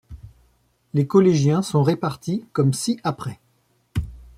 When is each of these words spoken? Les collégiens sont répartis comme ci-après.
Les 0.95 1.05
collégiens 1.05 1.61
sont 1.61 1.83
répartis 1.83 2.43
comme 2.53 2.73
ci-après. 2.73 3.39